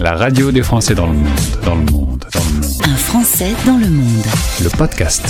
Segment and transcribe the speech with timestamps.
[0.00, 1.28] La radio des Français dans le monde,
[1.64, 2.72] dans le monde, dans le monde.
[2.84, 4.24] Un Français dans le monde.
[4.62, 5.24] Le podcast.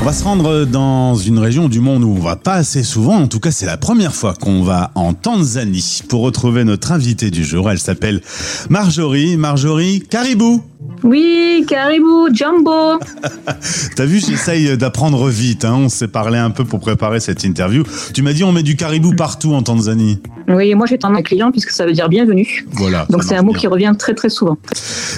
[0.00, 3.16] On va se rendre dans une région du monde où on va pas assez souvent.
[3.16, 7.30] En tout cas, c'est la première fois qu'on va en Tanzanie pour retrouver notre invitée
[7.30, 7.70] du jour.
[7.70, 8.22] Elle s'appelle
[8.70, 9.36] Marjorie.
[9.36, 10.62] Marjorie Caribou.
[11.06, 12.98] Oui, Caribou, Jumbo.
[13.96, 15.64] T'as vu, j'essaye d'apprendre vite.
[15.64, 15.76] Hein.
[15.76, 17.84] On s'est parlé un peu pour préparer cette interview.
[18.12, 20.20] Tu m'as dit on met du caribou partout en Tanzanie.
[20.48, 22.66] Oui, moi j'étais un client puisque ça veut dire bienvenue.
[22.72, 23.06] Voilà.
[23.08, 23.60] Donc c'est un mot bien.
[23.60, 24.58] qui revient très très souvent.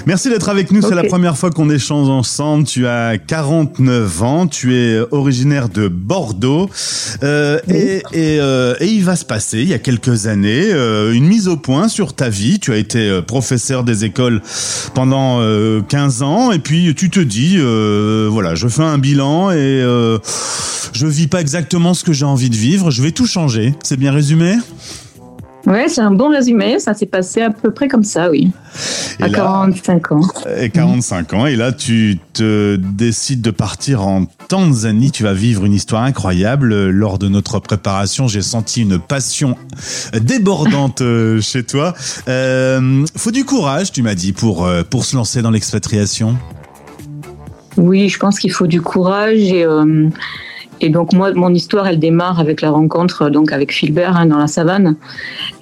[0.05, 0.81] Merci d'être avec nous.
[0.81, 2.65] C'est la première fois qu'on échange ensemble.
[2.65, 4.47] Tu as 49 ans.
[4.47, 6.69] Tu es originaire de Bordeaux.
[7.23, 11.13] Euh, et, et, euh, et il va se passer, il y a quelques années, euh,
[11.13, 12.59] une mise au point sur ta vie.
[12.59, 14.41] Tu as été professeur des écoles
[14.93, 15.39] pendant
[15.81, 16.51] 15 ans.
[16.51, 20.19] Et puis tu te dis, euh, voilà, je fais un bilan et euh,
[20.93, 22.91] je vis pas exactement ce que j'ai envie de vivre.
[22.91, 23.73] Je vais tout changer.
[23.83, 24.55] C'est bien résumé?
[25.65, 26.79] Ouais, c'est un bon résumé.
[26.79, 28.49] Ça s'est passé à peu près comme ça, oui.
[29.19, 30.21] Et à là- 45 ans.
[30.57, 31.45] et 45 ans.
[31.45, 35.11] Et là, tu te décides de partir en Tanzanie.
[35.11, 36.89] Tu vas vivre une histoire incroyable.
[36.89, 39.57] Lors de notre préparation, j'ai senti une passion
[40.13, 41.93] débordante euh, chez toi.
[42.29, 46.37] Euh, faut du courage, tu m'as dit, pour, euh, pour se lancer dans l'expatriation.
[47.77, 49.65] Oui, je pense qu'il faut du courage et.
[49.65, 50.07] euh,
[50.81, 54.37] et donc moi, mon histoire, elle démarre avec la rencontre donc avec Philbert hein, dans
[54.37, 54.95] la savane.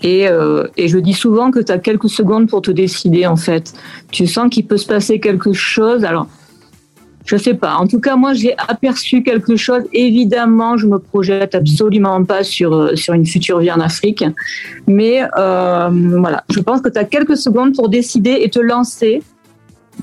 [0.03, 3.35] Et, euh, et je dis souvent que tu as quelques secondes pour te décider en
[3.35, 3.73] fait.
[4.11, 6.05] Tu sens qu'il peut se passer quelque chose.
[6.05, 6.27] Alors,
[7.27, 7.75] je sais pas.
[7.75, 9.83] En tout cas, moi, j'ai aperçu quelque chose.
[9.91, 14.23] Évidemment, je me projette absolument pas sur euh, sur une future vie en Afrique,
[14.87, 16.43] mais euh, voilà.
[16.49, 19.21] Je pense que tu as quelques secondes pour décider et te lancer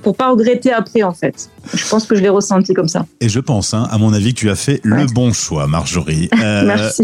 [0.03, 1.51] pour pas regretter après en fait.
[1.73, 3.07] Je pense que je l'ai ressenti comme ça.
[3.21, 6.29] Et je pense, hein, à mon avis, que tu as fait le bon choix, Marjorie.
[6.45, 7.03] Euh, Merci.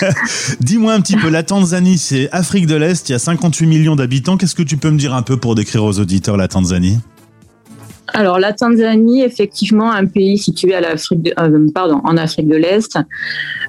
[0.60, 3.96] Dis-moi un petit peu, la Tanzanie, c'est Afrique de l'Est, il y a 58 millions
[3.96, 4.36] d'habitants.
[4.36, 6.98] Qu'est-ce que tu peux me dire un peu pour décrire aux auditeurs la Tanzanie?
[8.16, 12.96] Alors la Tanzanie, effectivement, un pays situé à euh, en Afrique de l'Est,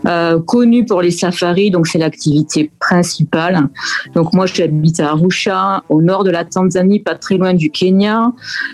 [0.05, 3.67] euh, connu pour les safaris, donc c'est l'activité principale.
[4.13, 8.31] Donc moi, j'habite à Arusha, au nord de la Tanzanie, pas très loin du Kenya.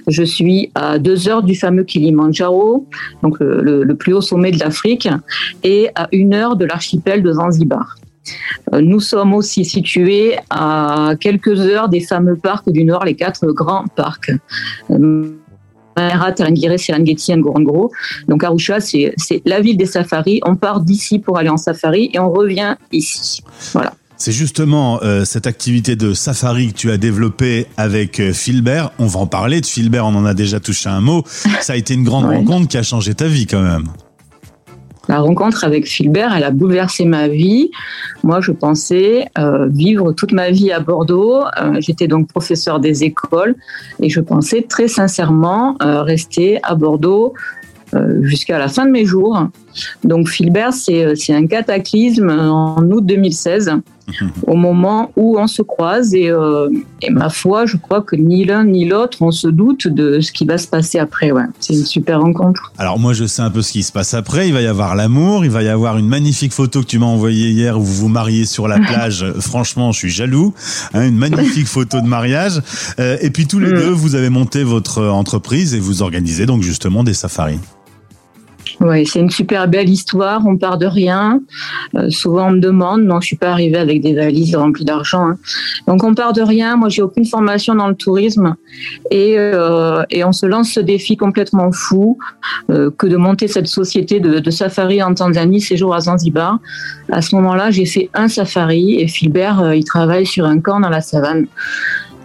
[0.08, 2.86] Je suis à deux heures du fameux Kilimandjaro,
[3.24, 5.08] donc le, le- le plus haut sommet de l'Afrique,
[5.64, 7.96] et à une heure de l'archipel de Zanzibar.
[8.74, 13.48] Euh, Nous sommes aussi situés à quelques heures des fameux parcs du Nord, les quatre
[13.48, 14.32] grands parcs.
[16.08, 17.92] Maera, Tarangire, Serengeti, Ngorongoro.
[18.28, 19.14] Donc Arusha, c'est
[19.46, 20.40] la ville des safaris.
[20.46, 23.42] On part d'ici pour aller en safari et on revient ici.
[23.74, 23.94] Voilà.
[24.18, 28.92] C'est justement euh, cette activité de safari que tu as développée avec euh, Philbert.
[29.00, 31.24] On va en parler de Philbert, on en a déjà touché un mot.
[31.62, 32.36] Ça a été une grande Ouais.
[32.38, 33.86] rencontre qui a changé ta vie quand même.
[35.08, 37.72] La rencontre avec Philbert, elle a bouleversé ma vie.
[38.24, 41.42] Moi, je pensais euh, vivre toute ma vie à Bordeaux.
[41.60, 43.56] Euh, J'étais donc professeur des écoles
[44.00, 47.34] et je pensais très sincèrement euh, rester à Bordeaux
[47.94, 49.48] euh, jusqu'à la fin de mes jours.
[50.04, 53.72] Donc Philbert, c'est c'est un cataclysme en août 2016,
[54.48, 56.70] au moment où on se croise et, euh,
[57.02, 60.32] et ma foi, je crois que ni l'un ni l'autre, on se doute de ce
[60.32, 61.32] qui va se passer après.
[61.32, 61.44] Ouais.
[61.60, 62.72] C'est une super rencontre.
[62.78, 64.48] Alors moi je sais un peu ce qui se passe après.
[64.48, 67.06] Il va y avoir l'amour, il va y avoir une magnifique photo que tu m'as
[67.06, 69.26] envoyée hier où vous vous mariez sur la plage.
[69.40, 70.54] Franchement, je suis jaloux.
[70.94, 72.62] Hein, une magnifique photo de mariage.
[73.00, 73.76] Euh, et puis tous les Mm.
[73.76, 77.60] deux, vous avez monté votre entreprise et vous organisez donc justement des safaris.
[78.82, 80.42] Oui, c'est une super belle histoire.
[80.48, 81.40] On part de rien.
[81.96, 83.04] Euh, souvent, on me demande.
[83.04, 85.30] Non, je suis pas arrivée avec des valises remplies d'argent.
[85.30, 85.38] hein.
[85.88, 86.78] Donc, on part de rien.
[86.78, 88.56] Moi, j'ai aucune formation dans le tourisme
[89.12, 92.18] et, euh, et on se lance ce défi complètement fou
[92.72, 96.58] euh, que de monter cette société de, de safari en Tanzanie, séjour à Zanzibar.
[97.12, 100.90] À ce moment-là, j'ai fait un safari et Philbert, il travaille sur un camp dans
[100.90, 101.46] la savane.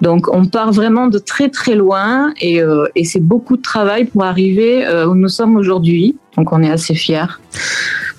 [0.00, 4.24] Donc, on part vraiment de très très loin et, euh, c'est beaucoup de travail pour
[4.24, 6.16] arriver euh, où nous sommes aujourd'hui.
[6.36, 7.40] Donc, on est assez fiers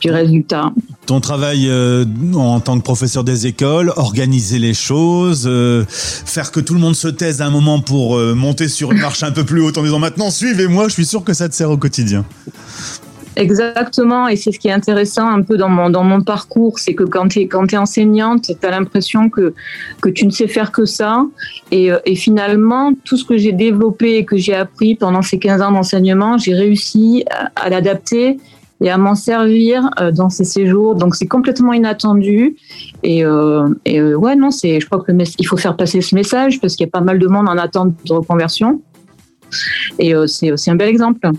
[0.02, 0.72] du résultat.
[1.06, 2.06] Ton travail euh,
[2.36, 5.50] en tant que professeur des écoles, organiser les choses,
[5.88, 9.24] faire que tout le monde se taise à un moment pour monter sur une marche
[9.24, 11.70] un peu plus haute en disant maintenant suivez-moi, je suis sûr que ça te sert
[11.70, 12.26] au quotidien.
[13.38, 16.96] Exactement, et c'est ce qui est intéressant un peu dans mon, dans mon parcours, c'est
[16.96, 19.54] que quand tu es, es enseignante, tu as l'impression que,
[20.02, 21.24] que tu ne sais faire que ça.
[21.70, 25.38] Et, euh, et finalement, tout ce que j'ai développé et que j'ai appris pendant ces
[25.38, 27.26] 15 ans d'enseignement, j'ai réussi
[27.56, 28.40] à, l'adapter
[28.82, 30.96] et à m'en servir euh, dans ces séjours.
[30.96, 32.56] Donc c'est complètement inattendu.
[33.04, 36.16] Et, euh, euh, ouais, non, je crois que le mess- il faut faire passer ce
[36.16, 38.82] message parce qu'il y a pas mal de monde en attente de reconversion.
[40.00, 41.30] Et euh, c'est aussi un bel exemple.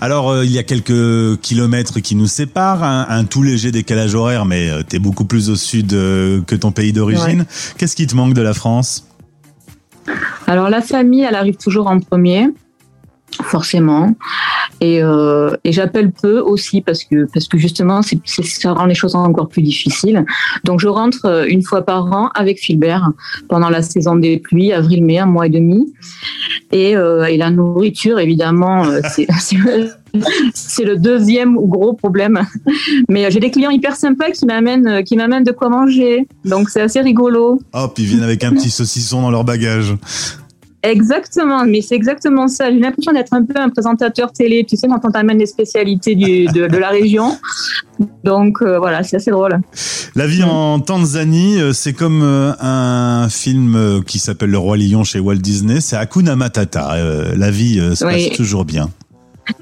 [0.00, 4.14] Alors, euh, il y a quelques kilomètres qui nous séparent, un, un tout léger décalage
[4.14, 7.44] horaire, mais tu es beaucoup plus au sud euh, que ton pays d'origine.
[7.76, 9.06] Qu'est-ce qui te manque de la France?
[10.46, 12.48] Alors la famille, elle arrive toujours en premier
[13.44, 14.14] forcément.
[14.80, 18.94] Et, euh, et j'appelle peu aussi parce que parce que justement c'est, ça rend les
[18.94, 20.24] choses encore plus difficiles.
[20.64, 23.10] Donc je rentre euh, une fois par an avec Philbert
[23.48, 25.92] pendant la saison des pluies, avril-mai, un mois et demi.
[26.70, 29.26] Et, euh, et la nourriture évidemment euh, c'est,
[30.54, 32.40] c'est le deuxième gros problème.
[33.08, 36.26] Mais j'ai des clients hyper sympas qui m'amènent, qui m'amènent de quoi manger.
[36.44, 37.60] Donc c'est assez rigolo.
[37.72, 39.94] Hop, ils viennent avec un petit saucisson dans leur bagage.
[40.82, 42.70] Exactement, mais c'est exactement ça.
[42.70, 46.14] J'ai l'impression d'être un peu un présentateur télé, tu sais, quand on t'amène les spécialités
[46.14, 47.36] du, de, de, la région.
[48.22, 49.58] Donc euh, voilà, c'est assez drôle.
[50.14, 55.02] La vie en Tanzanie, euh, c'est comme euh, un film qui s'appelle Le Roi Lion
[55.02, 55.80] chez Walt Disney.
[55.80, 56.96] C'est Hakuna Matata.
[57.34, 58.28] La vie se oui.
[58.28, 58.88] passe toujours bien.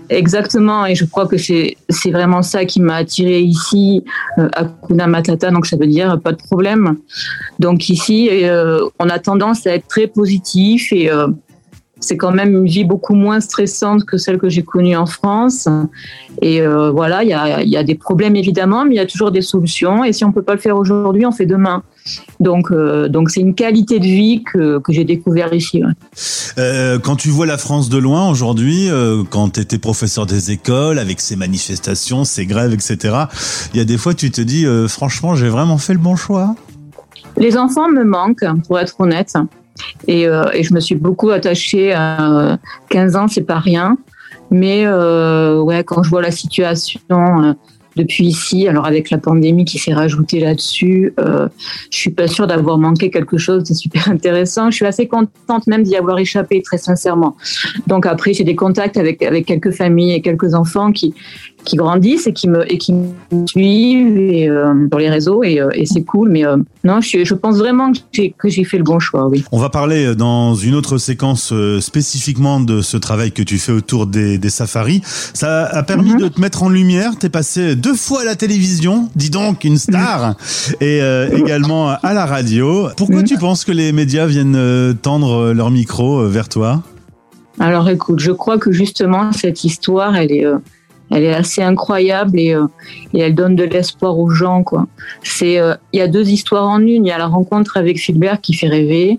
[0.08, 1.76] Exactement, et je crois que c'est
[2.10, 4.04] vraiment ça qui m'a attiré ici
[4.38, 6.96] euh, à Kuna Matata, donc ça veut dire pas de problème.
[7.58, 11.28] Donc ici, euh, on a tendance à être très positif et euh,
[12.06, 15.68] c'est quand même une vie beaucoup moins stressante que celle que j'ai connue en France.
[16.42, 19.06] Et euh, voilà, il y a, y a, des problèmes évidemment, mais il y a
[19.06, 20.04] toujours des solutions.
[20.04, 21.82] Et si on peut pas le faire aujourd'hui, on fait demain.
[22.40, 25.82] Donc, euh, donc c'est une qualité de vie que, que j'ai découvert ici.
[25.82, 25.92] Ouais.
[26.58, 30.50] Euh, quand tu vois la France de loin aujourd'hui, euh, quand tu étais professeur des
[30.50, 33.14] écoles, avec ces manifestations, ces grèves, etc.,
[33.74, 36.54] il y a des fois tu te dis, franchement, j'ai vraiment fait le bon choix.
[37.36, 39.34] Les enfants me manquent, pour être honnête.
[40.06, 42.58] Et, euh, et, je me suis beaucoup attachée à
[42.90, 43.96] 15 ans, c'est pas rien.
[44.50, 47.52] Mais euh, ouais, quand je vois la situation euh,
[47.96, 52.78] depuis ici, alors avec la pandémie qui s'est rajoutée là-dessus, je suis pas sûre d'avoir
[52.78, 54.70] manqué quelque chose de super intéressant.
[54.70, 57.36] Je suis assez contente même d'y avoir échappé, très sincèrement.
[57.86, 61.14] Donc après, j'ai des contacts avec avec quelques familles et quelques enfants qui
[61.66, 65.60] qui grandissent et qui me et qui me suivent et, euh, sur les réseaux et,
[65.60, 67.92] euh, et c'est cool mais euh, non je, je, pense vraiment
[68.38, 72.60] que j'ai fait le bon choix oui on va parler dans une autre séquence spécifiquement
[72.60, 76.22] de ce travail que tu fais autour des, des safaris ça a permis mm -hmm.
[76.22, 79.78] de te mettre en lumière t'es passé deux fois à la télévision dis donc une
[79.86, 80.74] star -hmm.
[80.88, 82.66] et euh, également à la radio
[83.00, 83.32] pourquoi mm -hmm.
[83.32, 84.60] tu penses que les médias viennent
[85.08, 86.70] tendre leur micro vers toi?
[87.68, 90.46] Alors écoute je crois que justement cette histoire elle est
[91.10, 92.66] elle est assez incroyable et, euh,
[93.14, 94.86] et elle donne de l'espoir aux gens quoi.
[95.22, 97.98] C'est euh, il y a deux histoires en une, il y a la rencontre avec
[97.98, 99.18] Philbert qui fait rêver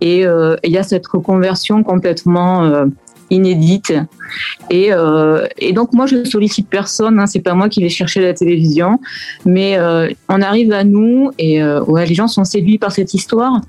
[0.00, 2.86] et euh, il y a cette reconversion complètement
[3.32, 3.92] inédite.
[4.70, 8.20] Et, euh, et, donc moi je sollicite personne, hein, c'est pas moi qui vais chercher
[8.20, 8.98] la télévision,
[9.44, 13.12] mais euh, on arrive à nous et euh, ouais, les gens sont séduits par cette
[13.12, 13.60] histoire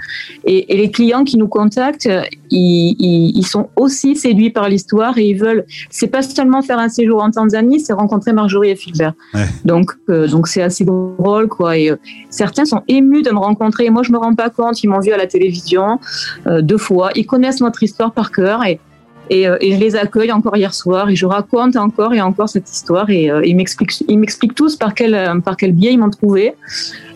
[0.46, 2.10] et, et les clients qui nous contactent,
[2.50, 6.80] ils, ils, ils sont aussi séduits par l'histoire et ils veulent, c'est pas seulement faire
[6.80, 9.14] un séjour en Tanzanie, c'est rencontrer Marjorie et Philbert.
[9.34, 9.46] Ouais.
[9.66, 11.78] Donc donc c'est assez drôle quoi.
[11.78, 11.92] Et
[12.30, 13.86] certains sont émus de me rencontrer.
[13.86, 16.00] Et moi je me rends pas compte, ils m'ont vu à la télévision
[16.46, 18.80] deux fois, ils connaissent notre histoire par cœur et
[19.30, 22.50] et, euh, et, je les accueille encore hier soir et je raconte encore et encore
[22.50, 25.98] cette histoire et euh, ils m'expliquent ils m'expliquent tous par quel par quel biais ils
[25.98, 26.54] m'ont trouvé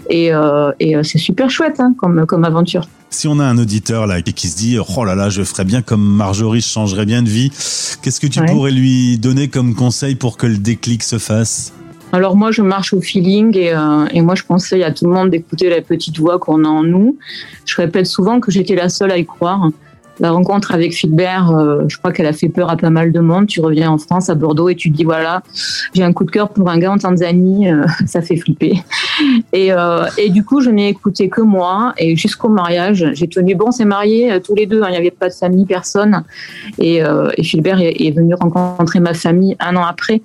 [0.10, 2.88] et, euh, et c'est super chouette hein, comme comme aventure.
[3.10, 5.82] Si on a un auditeur là qui se dit oh là là je ferais bien
[5.82, 7.50] comme Marjorie je changerais bien de vie
[8.02, 8.46] qu'est-ce que tu ouais.
[8.46, 11.74] pourrais lui donner comme conseil pour que le déclic se fasse?
[12.14, 15.12] Alors moi, je marche au feeling et, euh, et moi, je conseille à tout le
[15.12, 17.18] monde d'écouter la petite voix qu'on a en nous.
[17.66, 19.70] Je répète souvent que j'étais la seule à y croire
[20.20, 23.20] la rencontre avec Philbert, euh, je crois qu'elle a fait peur à pas mal de
[23.20, 23.48] monde.
[23.48, 25.44] Tu reviens en France, à Bordeaux, et tu dis voilà,
[25.94, 28.84] j'ai un coup de cœur pour un gars en Tanzanie, euh, ça fait flipper.
[29.54, 33.56] Et, euh, et du coup, je n'ai écouté que moi, et jusqu'au mariage, j'ai tenu
[33.56, 36.24] bon, c'est marié euh, tous les deux, hein, il n'y avait pas de famille, personne.
[36.80, 40.22] Et, euh, et Philbert est, est, venu rencontrer ma famille un an après.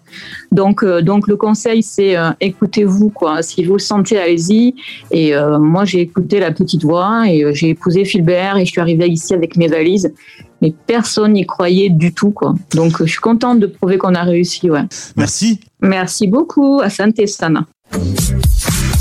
[0.51, 3.43] Donc, euh, donc le conseil, c'est écoutez-vous, quoi.
[3.43, 4.75] Si vous le sentez, allez-y.
[5.11, 9.09] Et moi, j'ai écouté la petite voix, et j'ai épousé Philbert, et je suis arrivée
[9.09, 10.13] ici avec mes valise
[10.61, 12.55] mais personne n'y croyait du tout quoi.
[12.75, 14.85] Donc je suis contente de prouver qu'on a réussi ouais.
[15.17, 15.61] Merci.
[15.81, 17.67] Merci beaucoup à Santé Sana.